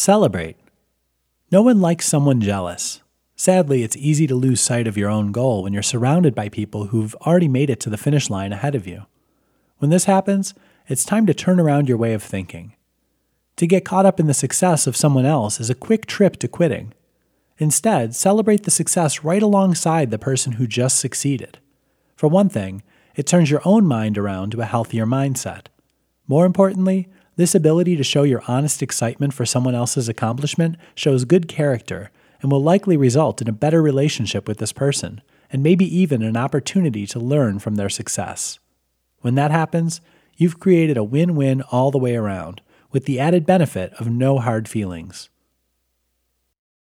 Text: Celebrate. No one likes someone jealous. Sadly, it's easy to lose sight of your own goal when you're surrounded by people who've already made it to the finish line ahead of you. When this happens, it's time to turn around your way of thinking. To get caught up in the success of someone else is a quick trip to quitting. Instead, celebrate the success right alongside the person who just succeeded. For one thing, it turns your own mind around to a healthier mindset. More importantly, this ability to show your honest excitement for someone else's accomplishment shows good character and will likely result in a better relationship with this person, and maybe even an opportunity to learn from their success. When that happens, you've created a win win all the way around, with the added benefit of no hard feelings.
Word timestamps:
Celebrate. 0.00 0.56
No 1.52 1.60
one 1.60 1.82
likes 1.82 2.06
someone 2.06 2.40
jealous. 2.40 3.02
Sadly, 3.36 3.82
it's 3.82 3.98
easy 3.98 4.26
to 4.28 4.34
lose 4.34 4.58
sight 4.58 4.86
of 4.86 4.96
your 4.96 5.10
own 5.10 5.30
goal 5.30 5.62
when 5.62 5.74
you're 5.74 5.82
surrounded 5.82 6.34
by 6.34 6.48
people 6.48 6.86
who've 6.86 7.14
already 7.16 7.48
made 7.48 7.68
it 7.68 7.80
to 7.80 7.90
the 7.90 7.98
finish 7.98 8.30
line 8.30 8.50
ahead 8.50 8.74
of 8.74 8.86
you. 8.86 9.04
When 9.76 9.90
this 9.90 10.06
happens, 10.06 10.54
it's 10.88 11.04
time 11.04 11.26
to 11.26 11.34
turn 11.34 11.60
around 11.60 11.86
your 11.86 11.98
way 11.98 12.14
of 12.14 12.22
thinking. 12.22 12.76
To 13.56 13.66
get 13.66 13.84
caught 13.84 14.06
up 14.06 14.18
in 14.18 14.26
the 14.26 14.32
success 14.32 14.86
of 14.86 14.96
someone 14.96 15.26
else 15.26 15.60
is 15.60 15.68
a 15.68 15.74
quick 15.74 16.06
trip 16.06 16.38
to 16.38 16.48
quitting. 16.48 16.94
Instead, 17.58 18.14
celebrate 18.14 18.62
the 18.62 18.70
success 18.70 19.22
right 19.22 19.42
alongside 19.42 20.10
the 20.10 20.18
person 20.18 20.52
who 20.52 20.66
just 20.66 20.98
succeeded. 20.98 21.58
For 22.16 22.26
one 22.26 22.48
thing, 22.48 22.82
it 23.16 23.26
turns 23.26 23.50
your 23.50 23.60
own 23.66 23.84
mind 23.84 24.16
around 24.16 24.52
to 24.52 24.62
a 24.62 24.64
healthier 24.64 25.04
mindset. 25.04 25.66
More 26.26 26.46
importantly, 26.46 27.10
this 27.40 27.54
ability 27.54 27.96
to 27.96 28.04
show 28.04 28.22
your 28.22 28.42
honest 28.46 28.82
excitement 28.82 29.32
for 29.32 29.46
someone 29.46 29.74
else's 29.74 30.10
accomplishment 30.10 30.76
shows 30.94 31.24
good 31.24 31.48
character 31.48 32.10
and 32.42 32.52
will 32.52 32.62
likely 32.62 32.98
result 32.98 33.40
in 33.40 33.48
a 33.48 33.52
better 33.52 33.80
relationship 33.80 34.46
with 34.46 34.58
this 34.58 34.74
person, 34.74 35.22
and 35.50 35.62
maybe 35.62 35.84
even 35.84 36.22
an 36.22 36.36
opportunity 36.36 37.06
to 37.06 37.18
learn 37.18 37.58
from 37.58 37.76
their 37.76 37.88
success. 37.88 38.58
When 39.22 39.36
that 39.36 39.50
happens, 39.50 40.02
you've 40.36 40.60
created 40.60 40.98
a 40.98 41.04
win 41.04 41.34
win 41.34 41.62
all 41.72 41.90
the 41.90 41.98
way 41.98 42.14
around, 42.14 42.60
with 42.92 43.06
the 43.06 43.18
added 43.18 43.46
benefit 43.46 43.94
of 43.94 44.10
no 44.10 44.38
hard 44.38 44.68
feelings. 44.68 45.30